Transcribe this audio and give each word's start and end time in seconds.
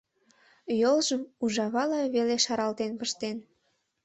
Йолжым 0.81 1.21
ужавала 1.43 2.01
веле 2.15 2.35
шаралтен 2.45 2.91
пыштен. 2.99 3.37